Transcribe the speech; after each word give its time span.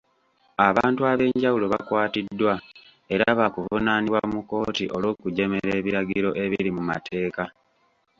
Abantu 0.67 1.01
ab'enjawulo 1.11 1.65
bakwatiddwa 1.73 2.53
era 3.13 3.25
baakuvunaanibwa 3.39 4.19
mu 4.31 4.39
kkooti 4.43 4.85
olw'okujeemera 4.95 5.71
ebiragiro 5.79 6.29
ebiri 6.43 6.69
mu 6.75 6.83
mateeka. 6.89 7.43